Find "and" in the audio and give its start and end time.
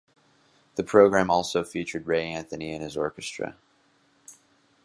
2.73-2.81